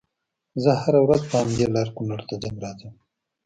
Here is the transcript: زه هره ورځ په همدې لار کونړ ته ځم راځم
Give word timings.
زه 0.63 0.71
هره 0.81 0.99
ورځ 1.05 1.21
په 1.29 1.35
همدې 1.41 1.65
لار 1.75 1.87
کونړ 1.95 2.19
ته 2.29 2.35
ځم 2.41 2.55
راځم 2.63 2.93